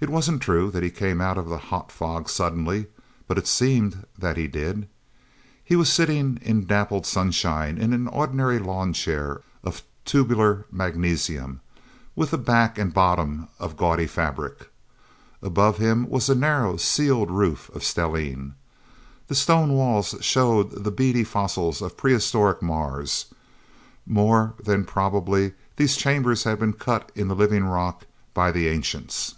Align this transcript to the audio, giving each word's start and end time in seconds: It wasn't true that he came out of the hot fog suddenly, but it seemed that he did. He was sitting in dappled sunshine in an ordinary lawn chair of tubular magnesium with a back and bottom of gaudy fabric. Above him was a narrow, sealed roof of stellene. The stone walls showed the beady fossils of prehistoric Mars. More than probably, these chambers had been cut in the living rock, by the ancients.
It 0.00 0.10
wasn't 0.10 0.42
true 0.42 0.68
that 0.72 0.82
he 0.82 0.90
came 0.90 1.20
out 1.20 1.38
of 1.38 1.48
the 1.48 1.58
hot 1.58 1.92
fog 1.92 2.28
suddenly, 2.28 2.86
but 3.28 3.38
it 3.38 3.46
seemed 3.46 4.04
that 4.18 4.36
he 4.36 4.48
did. 4.48 4.88
He 5.62 5.76
was 5.76 5.92
sitting 5.92 6.40
in 6.42 6.66
dappled 6.66 7.06
sunshine 7.06 7.78
in 7.78 7.92
an 7.92 8.08
ordinary 8.08 8.58
lawn 8.58 8.94
chair 8.94 9.42
of 9.62 9.84
tubular 10.04 10.66
magnesium 10.72 11.60
with 12.16 12.32
a 12.32 12.36
back 12.36 12.78
and 12.78 12.92
bottom 12.92 13.46
of 13.60 13.76
gaudy 13.76 14.08
fabric. 14.08 14.72
Above 15.40 15.78
him 15.78 16.08
was 16.10 16.28
a 16.28 16.34
narrow, 16.34 16.76
sealed 16.76 17.30
roof 17.30 17.70
of 17.72 17.84
stellene. 17.84 18.56
The 19.28 19.36
stone 19.36 19.72
walls 19.72 20.16
showed 20.20 20.82
the 20.82 20.90
beady 20.90 21.22
fossils 21.22 21.80
of 21.80 21.96
prehistoric 21.96 22.60
Mars. 22.60 23.26
More 24.04 24.54
than 24.58 24.84
probably, 24.84 25.52
these 25.76 25.96
chambers 25.96 26.42
had 26.42 26.58
been 26.58 26.72
cut 26.72 27.12
in 27.14 27.28
the 27.28 27.36
living 27.36 27.62
rock, 27.64 28.06
by 28.34 28.50
the 28.50 28.66
ancients. 28.66 29.36